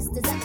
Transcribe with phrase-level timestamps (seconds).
[0.00, 0.39] Mother creeping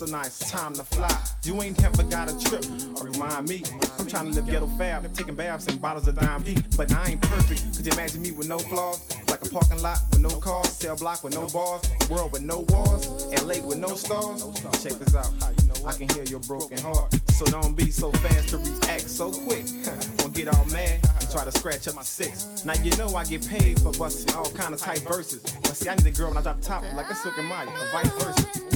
[0.00, 1.14] so nice, time to fly.
[1.44, 2.64] You ain't ever got a trip,
[2.96, 3.62] or remind me.
[3.98, 6.56] I'm trying to live ghetto fab, taking baths and bottles of dime D.
[6.74, 8.98] But I ain't perfect, could you imagine me with no flaws?
[9.28, 12.64] Like a parking lot with no cars, cell block with no bars, world with no
[12.70, 14.42] walls, LA with no stars.
[14.82, 15.30] Check this out,
[15.84, 17.14] I can hear your broken heart.
[17.32, 19.66] So don't be so fast to react so quick.
[20.18, 22.66] Don't get all mad and try to scratch up my six.
[22.66, 25.40] Now you know I get paid for busting all kind of tight verses.
[25.62, 27.66] But see, I need a girl when I drop top like a Silk and Maya,
[27.66, 28.69] or vice versa.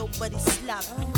[0.00, 0.38] dope, but he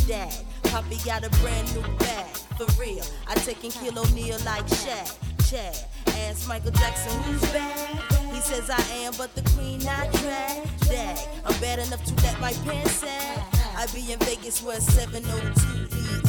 [0.08, 0.44] that.
[0.64, 3.04] Poppy got a brand new bag, for real.
[3.28, 5.16] I take and kill O'Neal like Shaq,
[5.48, 5.76] Chad.
[6.18, 7.88] Ask Michael Jackson who's bad.
[8.32, 10.68] He says I am, but the queen I drag.
[10.88, 13.38] Dag, I'm bad enough to let my pants sag.
[13.76, 16.21] I be in Vegas where 702 be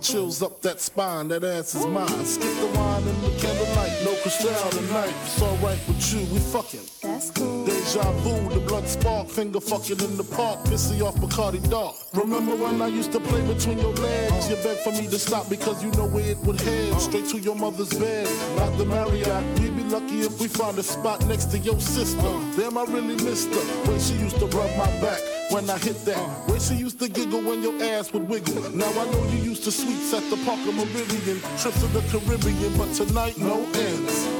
[0.00, 2.08] Chills up that spine, that ass is mine.
[2.24, 5.14] Skip the wine and the candlelight, no crystal tonight.
[5.24, 6.80] It's alright with you, we fucking.
[7.02, 7.64] That's cool.
[7.66, 11.94] Deja vu, the blood spark, finger fucking in the park, pissy off Bacardi Dark.
[12.14, 14.48] Remember when I used to play between your legs?
[14.48, 17.00] You begged for me to stop because you know where it would head.
[17.00, 19.60] Straight to your mother's bed, not the Marriott.
[19.60, 22.32] We'd be lucky if we found a spot next to your sister.
[22.56, 23.64] Damn, I really missed her.
[23.88, 25.20] When she used to rub my back
[25.50, 26.48] when I hit that.
[26.48, 28.70] Where she used to giggle when your ass would wiggle.
[28.70, 32.76] Now I know you used to sweets at the Parker Meridien, trips to the Caribbean,
[32.78, 34.39] but tonight no ends.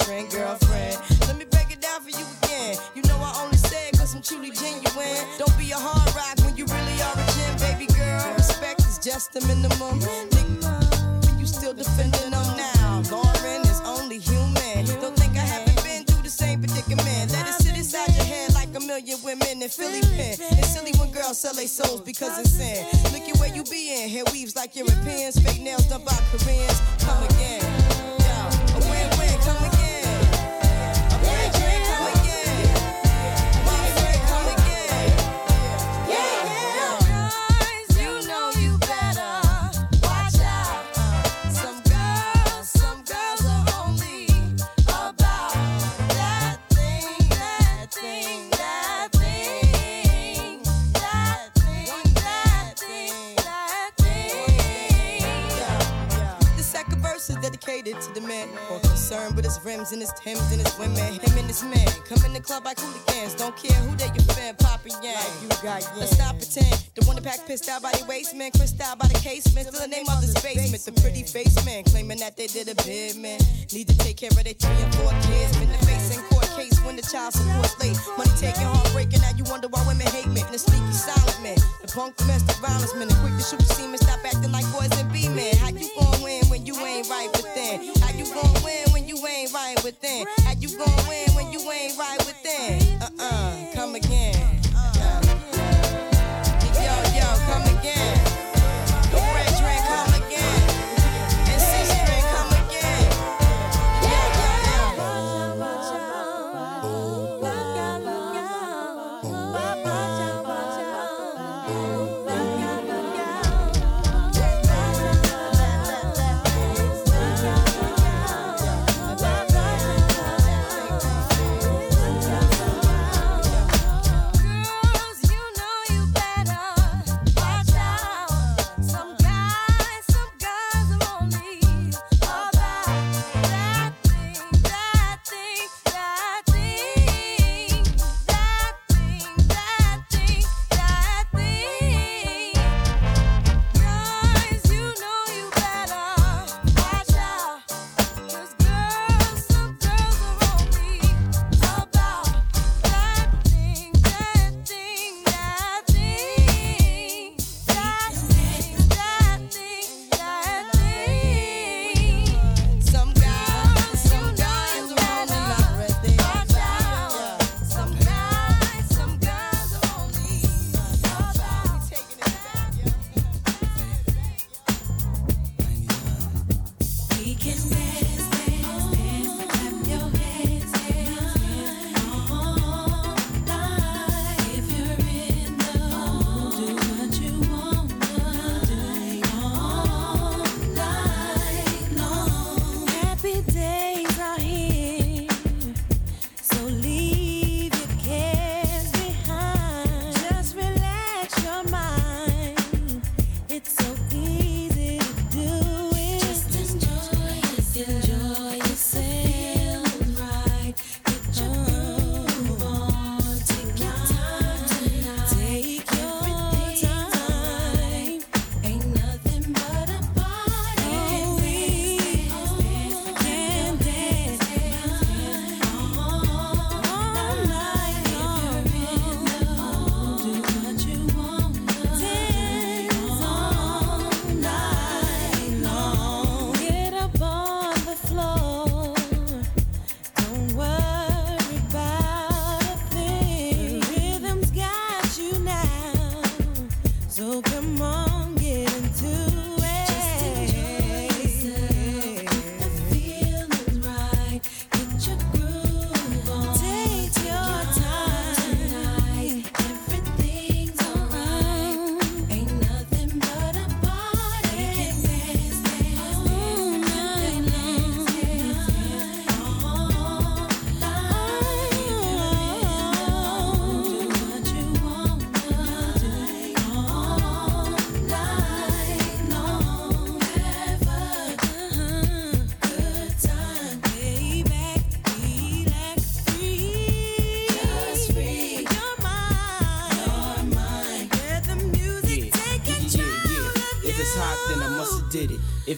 [67.51, 69.67] Pissed out by the waistman, crissed out by the casement.
[69.67, 70.87] Still the name of mother's basement.
[70.87, 73.41] The pretty face man claiming that they did a bid, man.
[73.73, 75.51] Need to take care of their three and four kids.
[75.59, 77.75] Been the face in court case when the child support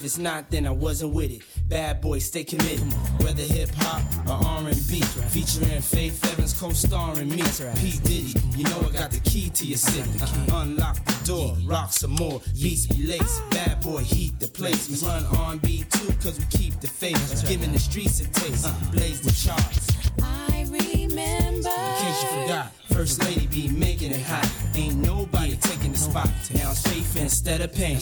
[0.04, 1.44] If it's not, then I wasn't with it.
[1.70, 2.82] Bad boy, stay committed.
[3.24, 5.00] Whether hip hop or R&B,
[5.32, 7.42] featuring Faith Evans co-starring me.
[7.78, 10.10] P Diddy, you know I got the key to your city.
[10.22, 10.60] Uh-huh.
[10.60, 12.42] Unlock the door, rock some more.
[12.62, 14.90] Beats be lace, bad boy, heat the place.
[14.90, 17.48] We run R&B too, cause we keep the faith.
[17.48, 18.92] Giving the streets a taste, uh-huh.
[18.92, 19.88] blaze the charts.
[20.22, 21.70] I remember.
[21.70, 24.48] In case you forgot, First Lady be making it hot.
[24.76, 26.28] Ain't nobody taking the spot.
[26.54, 28.00] Now it's faith instead of pain.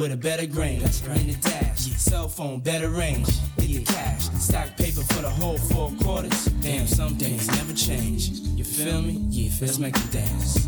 [0.00, 0.80] With a better grain.
[0.80, 3.26] In the dash, cell phone, better range.
[3.58, 6.46] Get the cash, stack paper for the whole four quarters.
[6.62, 8.30] Damn, some things never change.
[8.30, 9.18] You feel me?
[9.28, 10.59] Yeah, let's make it dance.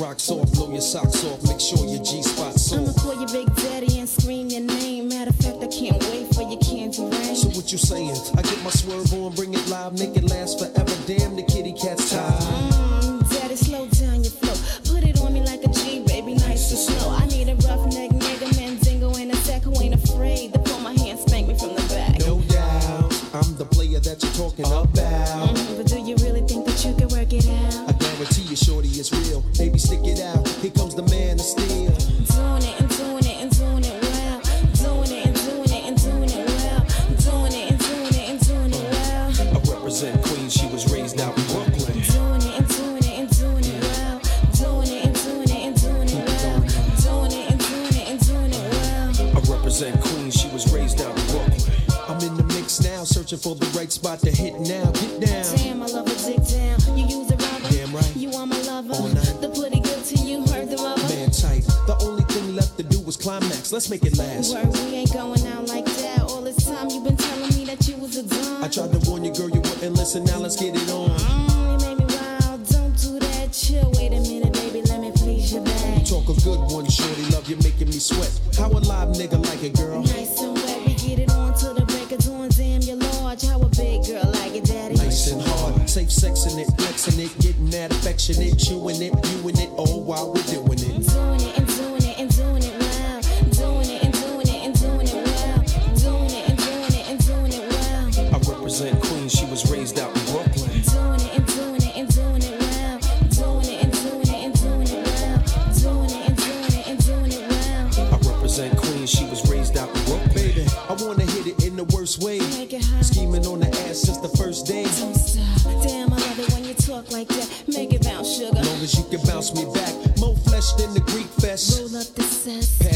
[0.00, 0.45] rock so.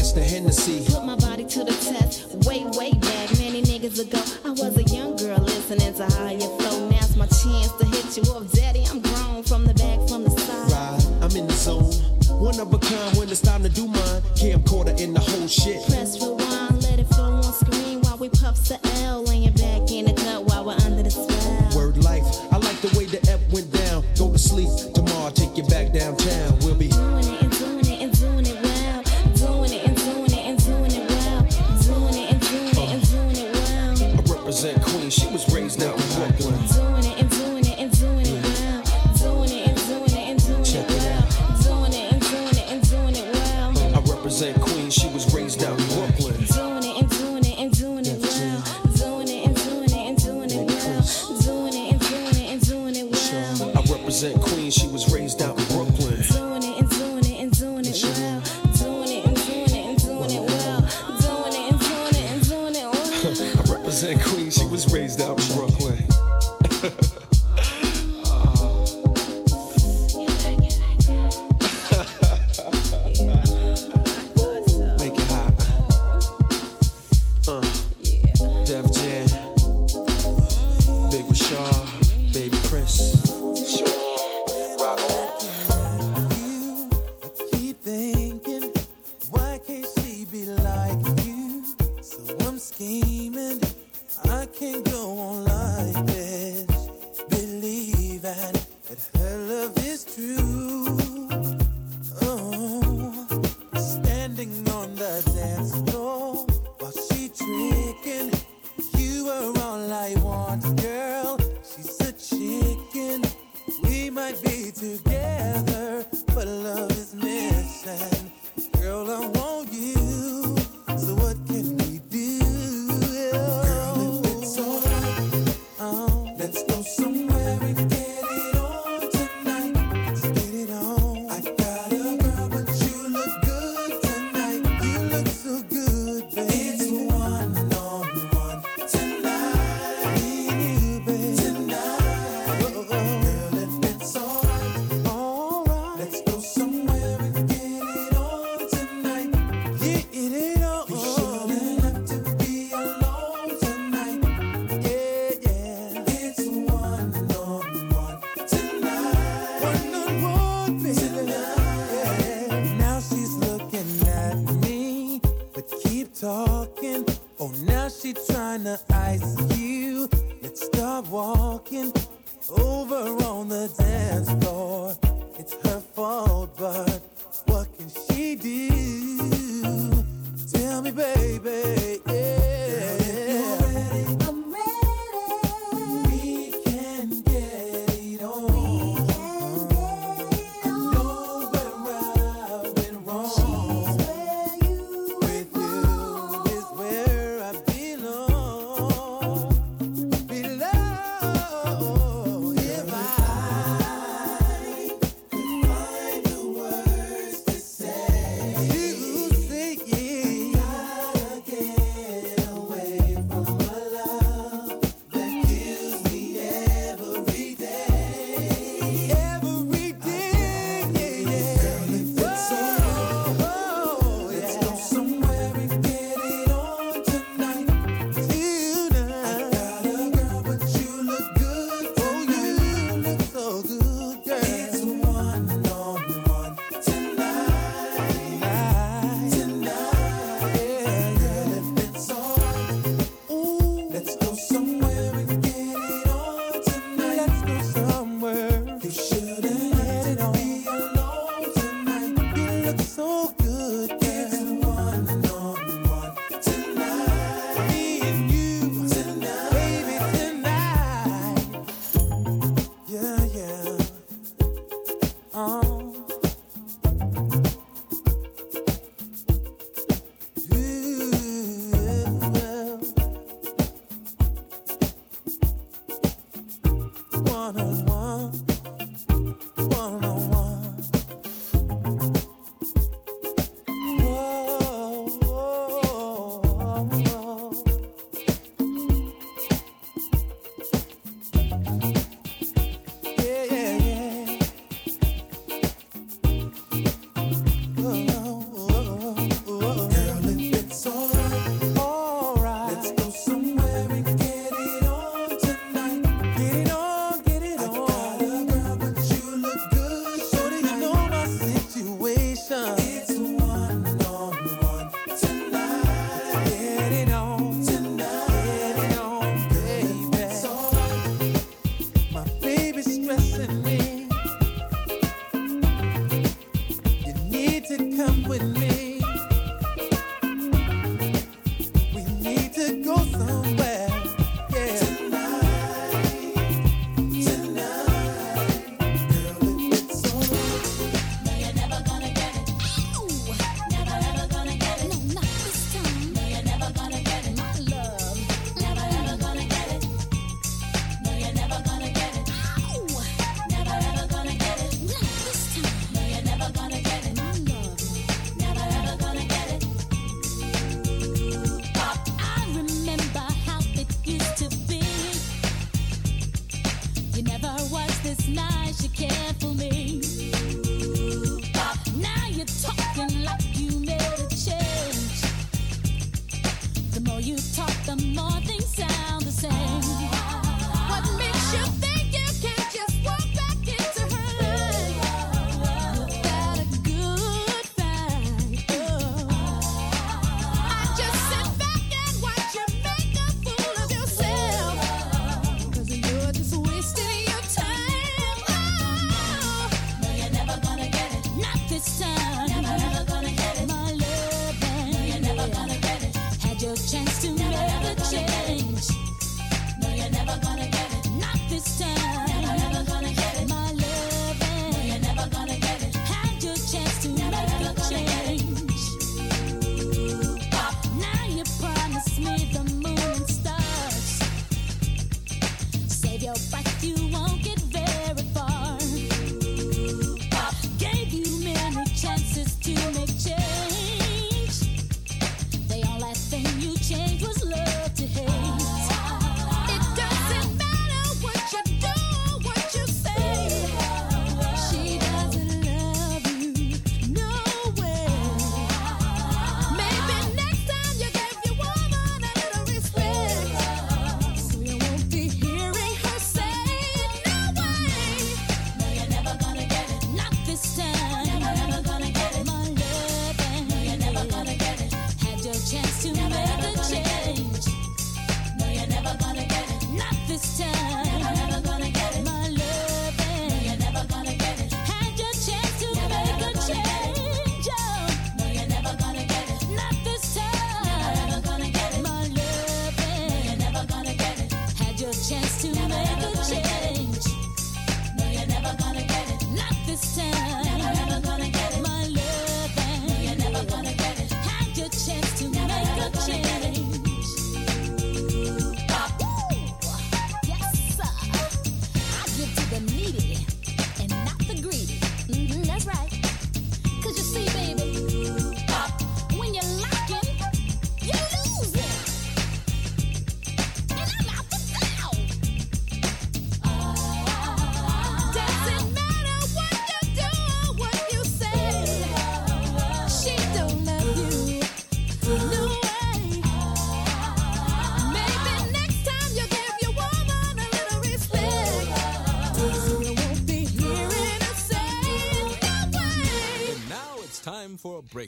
[0.01, 0.83] glass to Hennessy.
[0.91, 4.21] Put my body to the test, way, way back, many niggas ago.
[4.45, 6.89] I was a young girl listening to how you flow.
[6.89, 8.83] Now's my chance to hit you up, daddy.
[8.89, 10.71] I'm grown from the back, from the side.
[10.71, 11.93] Ride, I'm in the zone.
[12.41, 14.21] One of a kind when it's time to do mine.
[14.35, 15.85] Camcorder in the whole shit.
[15.87, 20.05] Press rewind, let it flow on screen while we puff the L, laying back in
[20.05, 21.77] the cut while we're under the spell.
[21.77, 24.03] Word life, I like the way the F went down.
[24.17, 24.69] Go to sleep,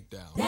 [0.10, 0.43] breakdown.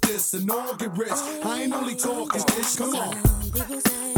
[0.00, 1.10] with this and all get rich.
[1.12, 2.76] I ain't only talking, this.
[2.76, 4.09] come on.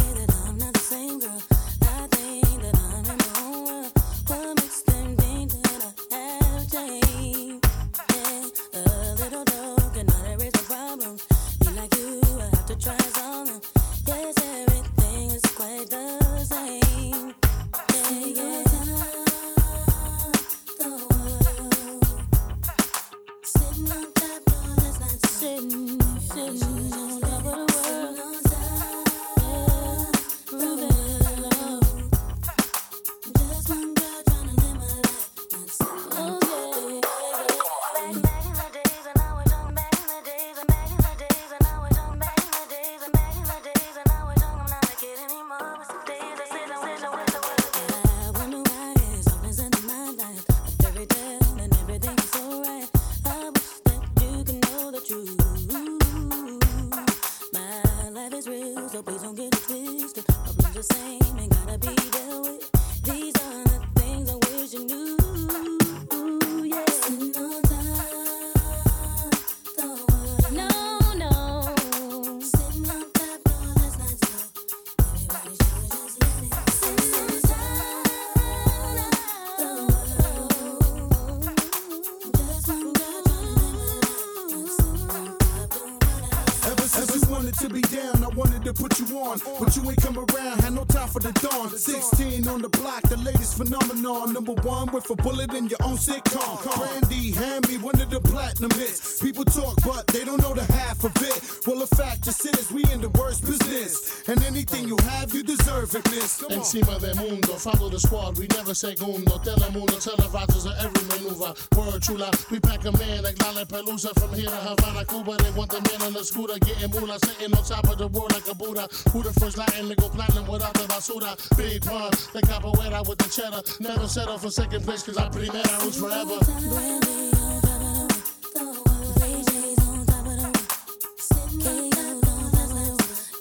[95.03, 96.76] worth a bullet in your own sitcom.
[96.76, 99.20] Brandy, hand me one of the platinum hits.
[99.20, 101.66] People talk, but they don't know the half of it.
[101.66, 104.22] Well, the fact just is, we in the worst business.
[104.28, 106.42] And anything you have, you deserve it, miss.
[106.50, 109.38] Encima del mundo, follow the squad, we never segundo.
[109.38, 111.05] Telemundo, televisors are every
[111.43, 115.36] Word chula, we pack a man like Lollapalooza from here to Havana, Cuba.
[115.43, 118.32] They want the man on the scooter, getting moolah, sitting on top of the world
[118.32, 118.88] like a Buddha.
[119.11, 121.34] Who the first Latin to go platinum without the basura?
[121.57, 123.62] Big pun, the capoeira with the cheddar.
[123.80, 126.38] Never settle for second place, cause I primera roots forever.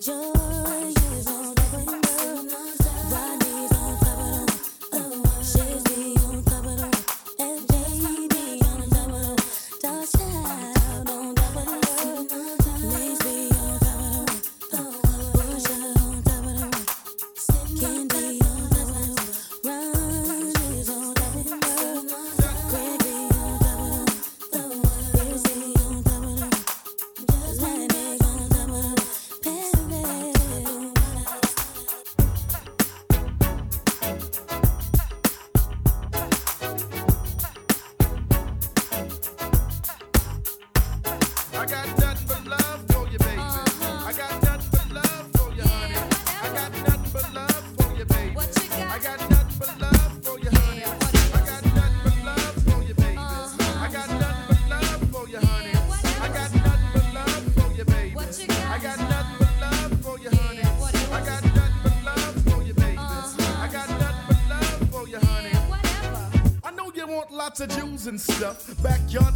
[0.02, 1.01] Joy.
[68.08, 68.82] and stuff.
[68.82, 69.31] Backyard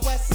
[0.00, 0.25] the west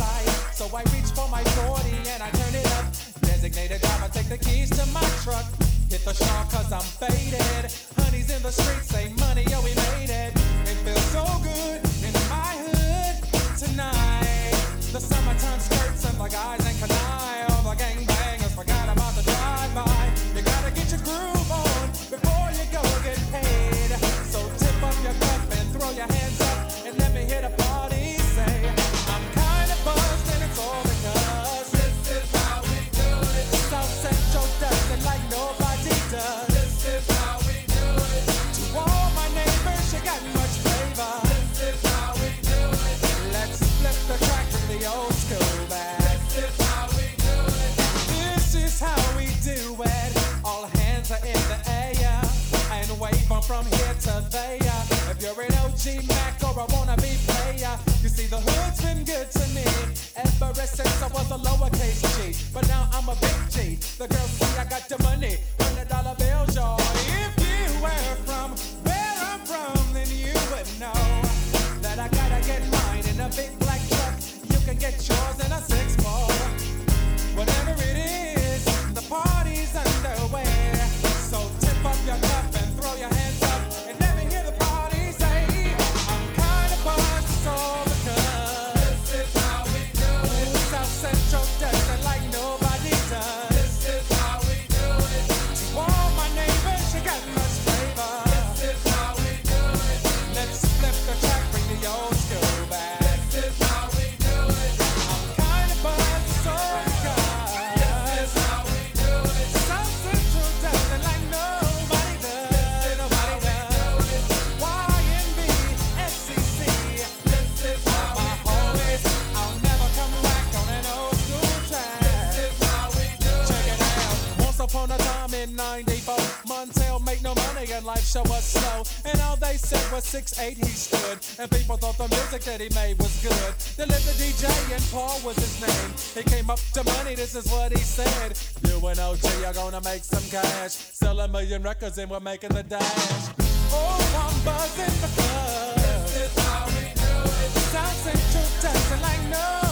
[128.11, 128.83] show us slow.
[129.09, 131.17] And all they said was six eight he stood.
[131.39, 133.53] And people thought the music that he made was good.
[133.77, 135.91] The little DJ and Paul was his name.
[136.15, 138.37] He came up to money, this is what he said.
[138.67, 140.73] You and OG are gonna make some cash.
[140.73, 143.29] Sell a million records and we're making the dash.
[143.71, 145.75] Oh, I'm buzzing because.
[146.11, 147.51] This is how we do it.
[147.71, 149.70] South Central dancing like no.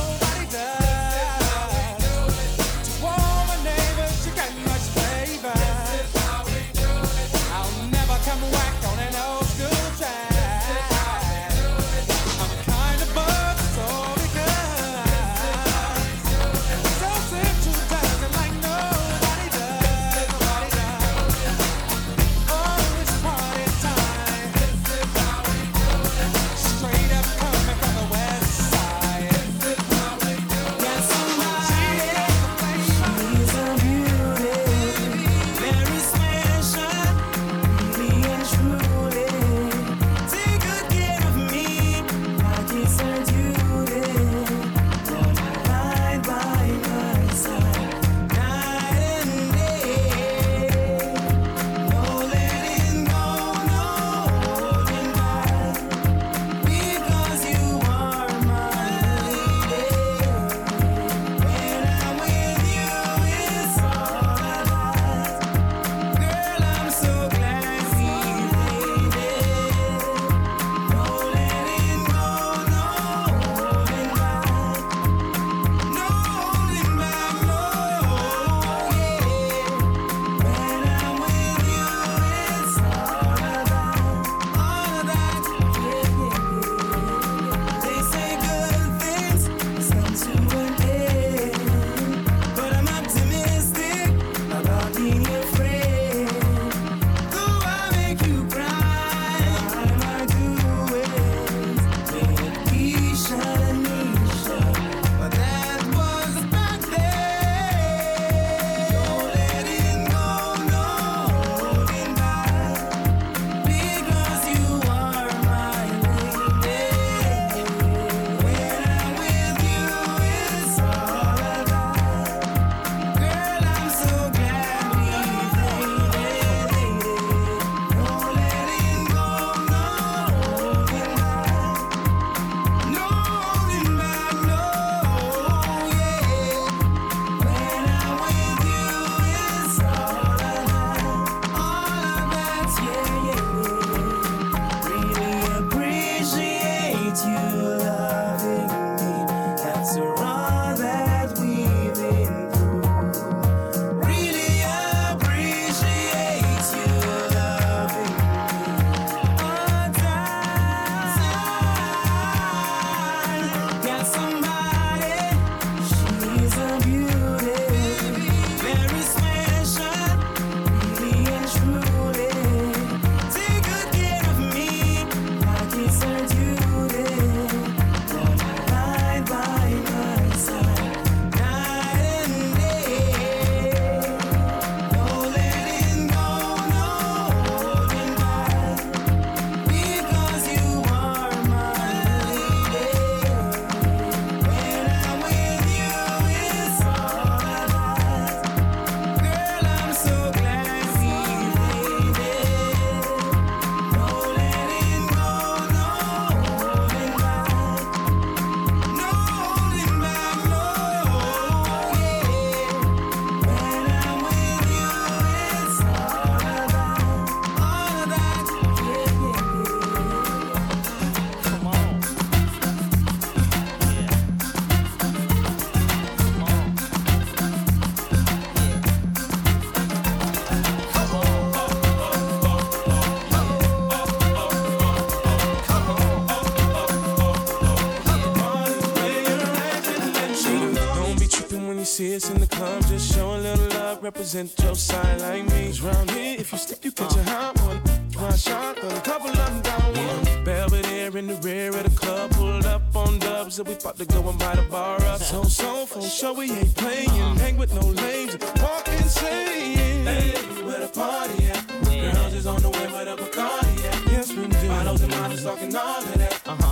[244.10, 245.68] represent your side like me.
[245.68, 247.78] Cause round here, if you step, you catch a hot one.
[248.26, 250.26] One shot a couple of down one.
[250.26, 250.44] Yeah.
[250.44, 254.06] Belvedere in the rear of the club, pulled up on dubs and we about to
[254.06, 255.22] go and buy the bar up.
[255.22, 257.38] So, so, for sure we ain't playing.
[257.44, 260.06] Hang with no lames, walk insane.
[260.10, 260.32] Hey,
[260.66, 261.64] where the party at?
[261.92, 262.12] Yeah.
[262.14, 264.12] Girls is on the way, where the Bacardi at?
[264.12, 264.68] Yes, we do.
[264.70, 266.42] Bottles and models talking all of that.
[266.48, 266.69] Uh-huh.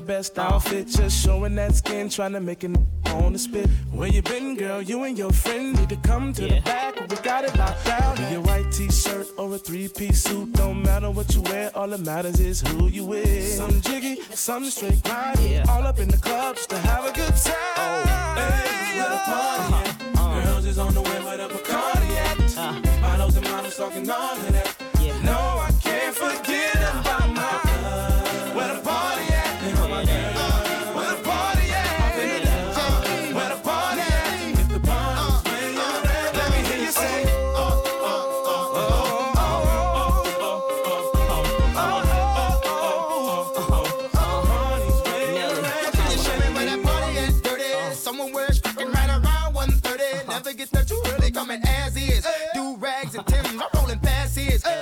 [0.00, 2.70] their best outfit, just showing that skin, trying to make it
[3.06, 3.68] on the spit.
[3.92, 4.80] Where you been, girl?
[4.80, 6.56] You and your friend need to come to yeah.
[6.56, 7.00] the back.
[7.00, 8.16] We got it locked down.
[8.16, 11.70] Be a white t-shirt or a three-piece suit, don't matter what you wear.
[11.74, 13.46] All that matters is who you with.
[13.46, 15.38] Some jiggy, some straight grind.
[15.40, 15.64] Yeah.
[15.68, 17.54] All up in the clubs to have a good time.
[17.76, 19.74] Oh, hey, we're party.
[19.74, 20.22] Uh-huh.
[20.22, 20.44] Uh-huh.
[20.44, 22.56] Girls is on the way with a Bacardi.
[22.56, 23.00] Uh-huh.
[23.00, 24.79] Models and models talking all of that.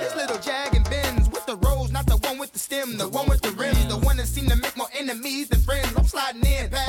[0.09, 3.07] This little jag and Benz with the rose, not the one with the stem, the
[3.07, 5.93] one with the rims, the one that seem to make more enemies than friends.
[5.95, 6.88] I'm sliding in past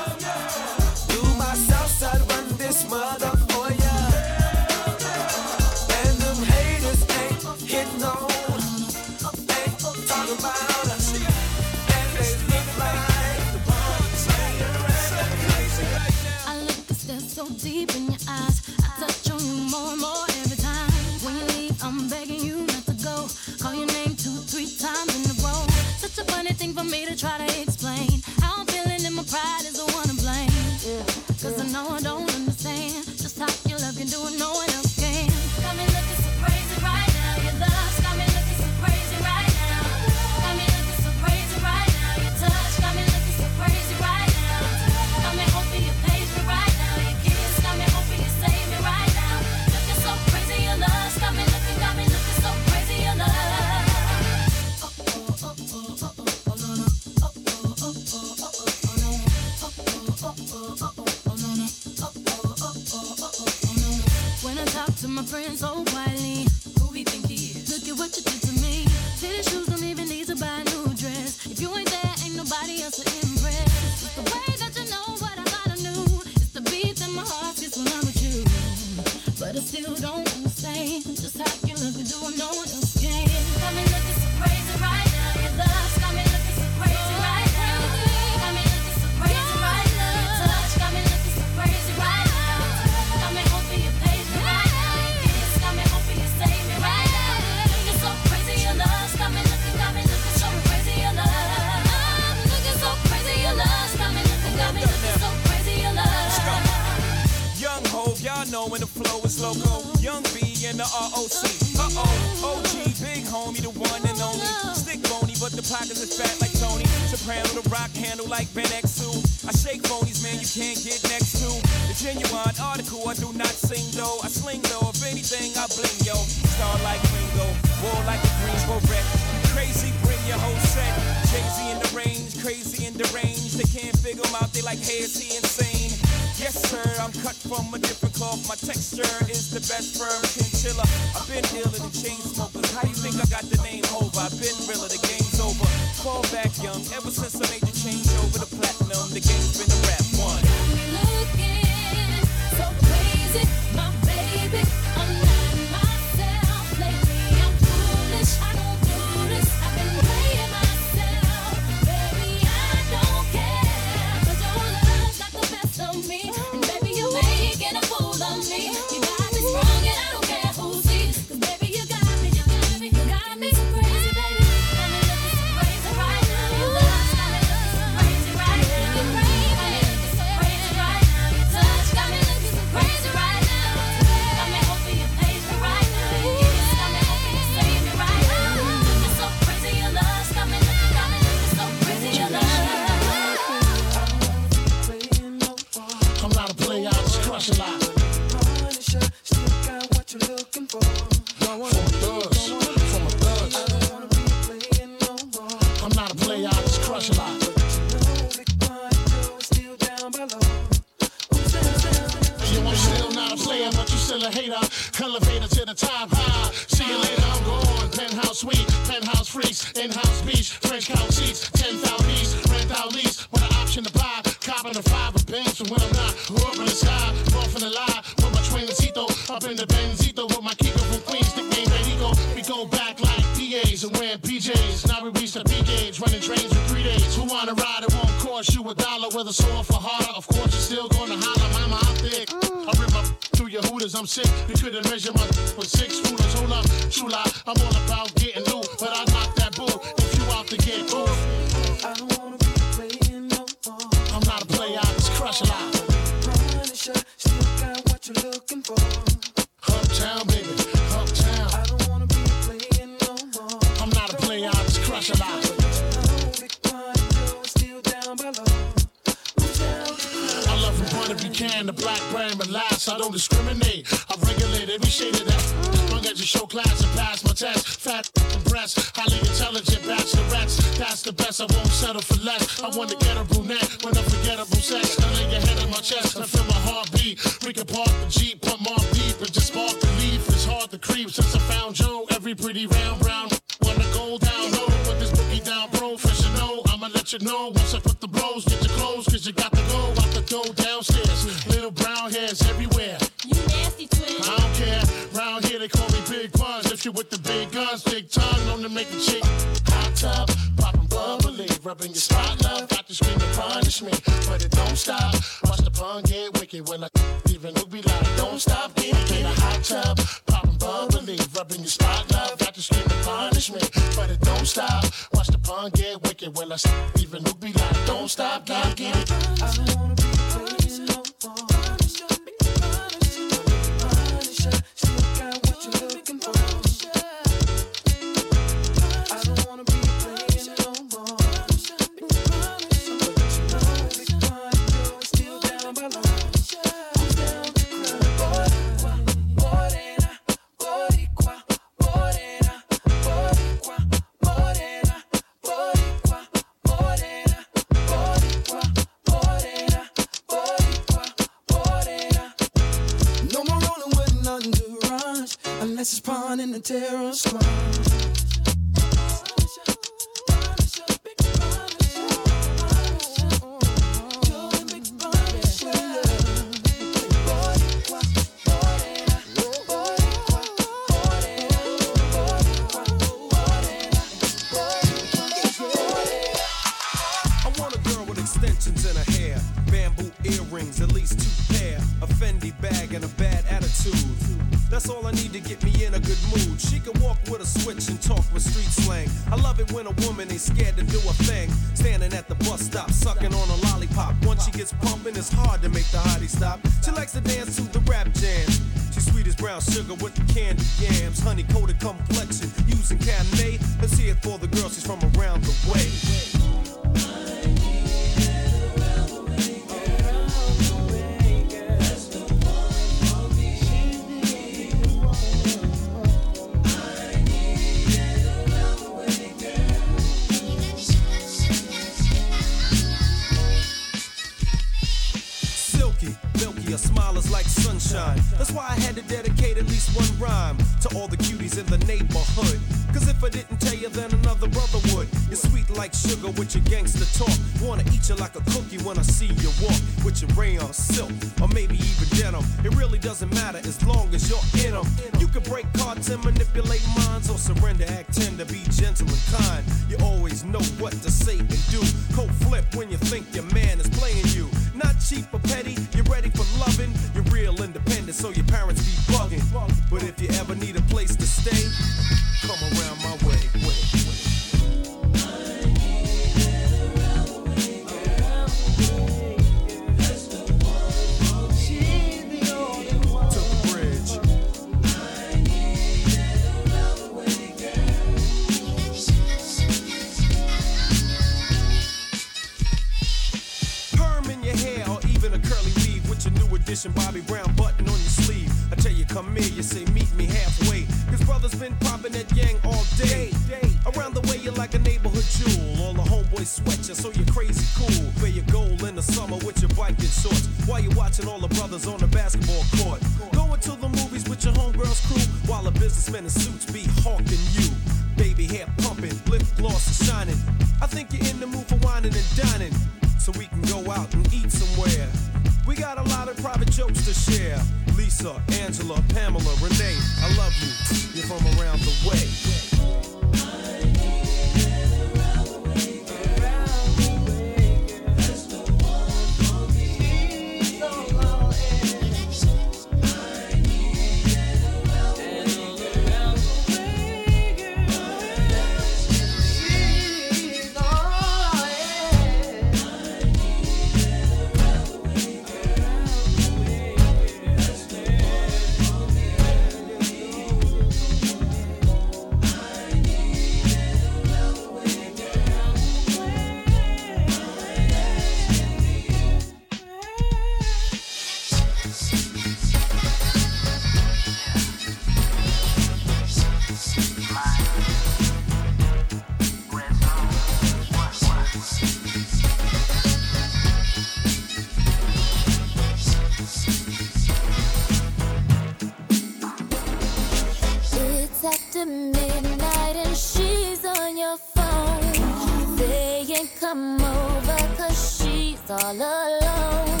[596.60, 600.00] come over cause she's all alone.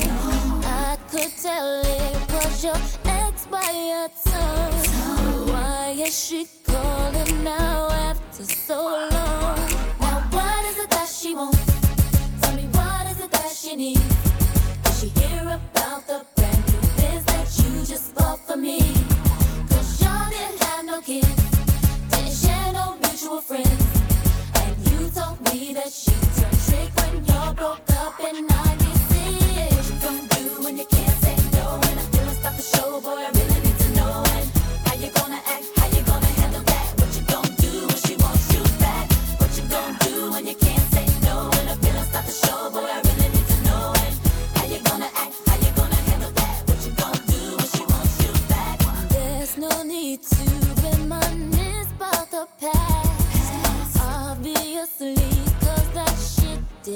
[0.64, 5.48] I could tell it was your ex by your tone.
[5.48, 9.58] Why is she calling now after so long?
[10.00, 11.64] Now what is it that she wants?
[12.40, 14.00] Tell me what is it that she needs?
[14.82, 18.80] Did she hear about the brand new Benz that you just bought for me?
[19.68, 21.28] Cause y'all didn't have no kids,
[22.10, 23.85] didn't share no mutual friends.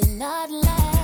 [0.01, 0.99] will not last.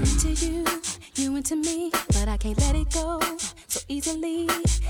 [0.00, 0.64] into you,
[1.16, 3.20] you into me, but I can't let it go
[3.68, 4.46] so easily.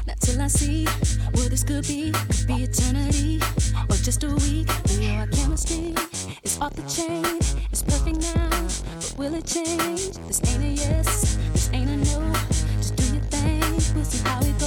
[0.07, 0.85] Not till I see
[1.33, 3.41] what this could be, could be eternity
[3.89, 4.69] or just a week.
[4.89, 5.95] We know our chemistry
[6.45, 7.25] is off the chain,
[7.73, 8.51] it's perfect now,
[8.97, 10.17] but will it change?
[10.29, 12.33] This ain't a yes, this ain't a no.
[12.79, 13.61] Just do your thing,
[13.95, 14.60] we'll see how it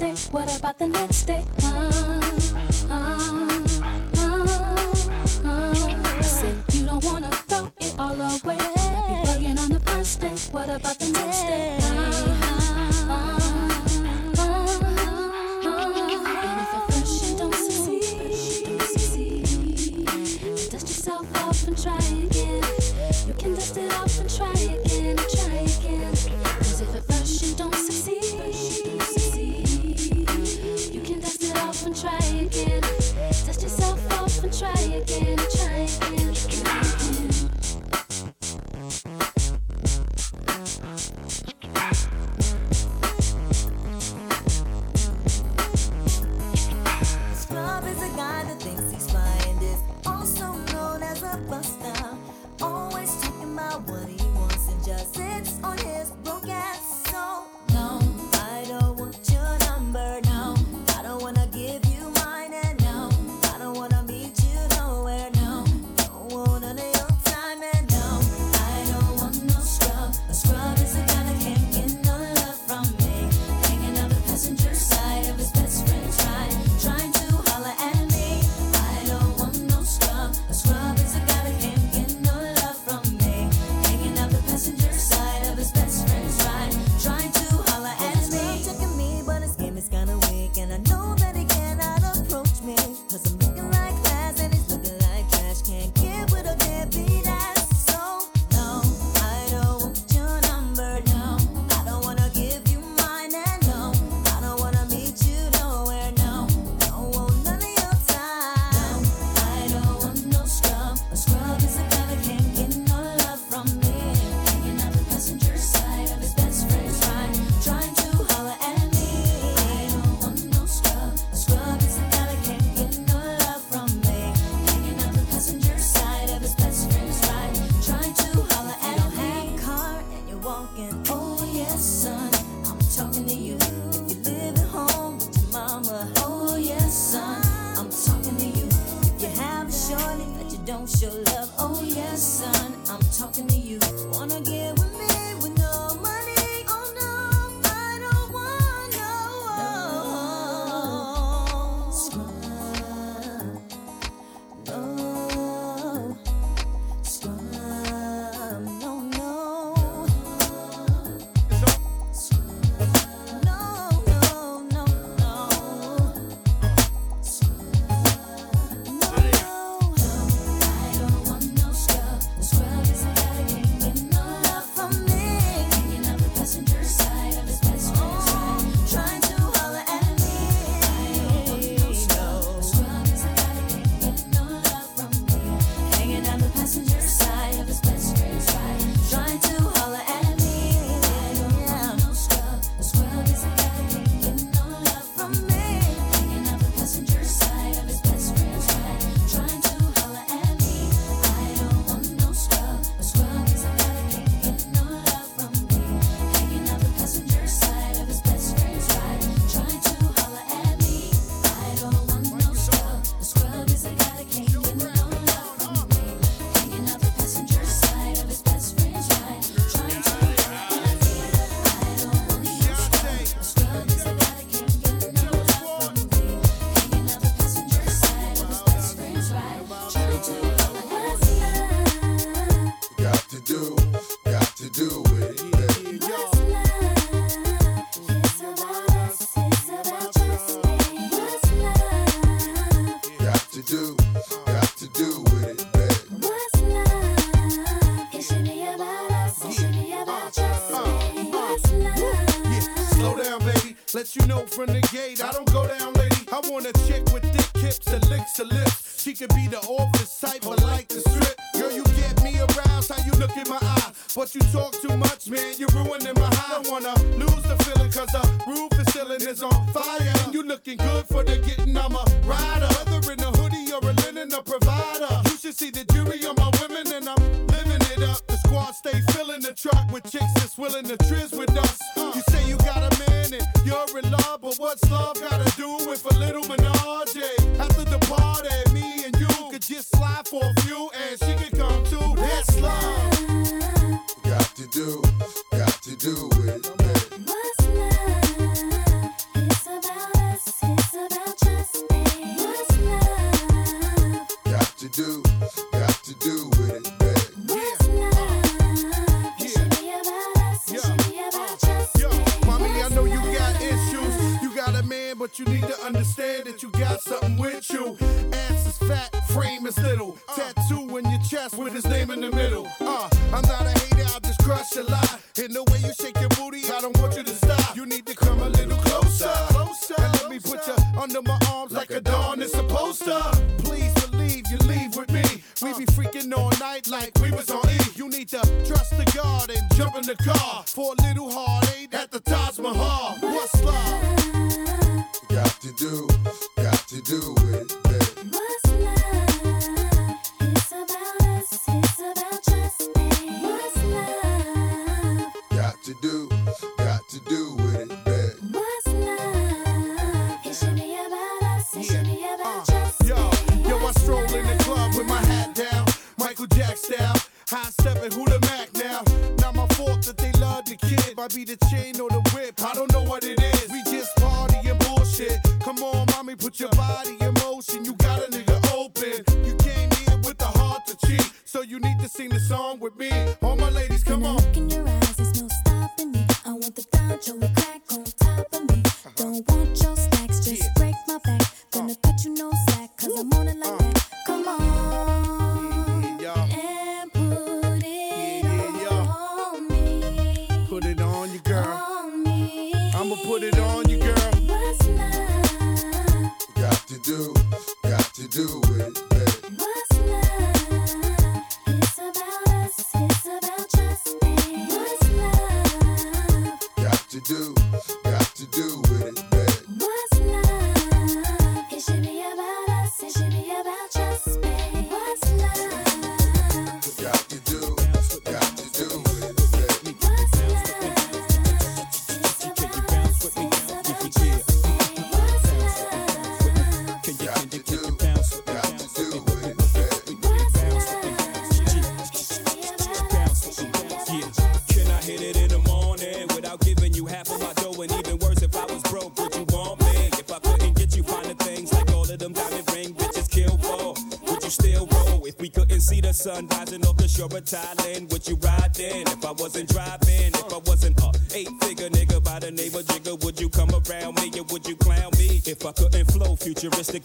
[0.00, 0.32] next day?
[0.32, 1.44] What about the next day?
[1.62, 1.66] Uh,
[2.90, 3.20] uh,
[5.44, 5.58] uh,
[6.04, 8.56] I said you don't wanna throw it all away.
[8.56, 10.34] Might be bugging on the first day.
[10.50, 11.78] What about the next day?
[11.82, 12.12] Uh,
[13.08, 13.38] uh,
[20.70, 22.62] dust yourself off and try again.
[23.26, 24.83] You can dust it off and try again.
[35.20, 35.53] in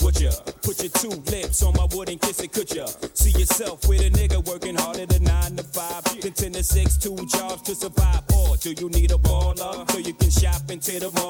[0.02, 0.32] would ya?
[0.62, 2.86] Put your two lips on my wood and kiss it, could ya?
[3.14, 6.98] See yourself with a nigga working harder than nine to five, than ten to six,
[6.98, 8.24] two jobs to survive.
[8.36, 11.29] Or do you need a baller so you can shop into the mall?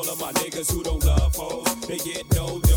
[0.00, 1.74] all of my niggas who don't love hoes.
[1.86, 2.69] They get no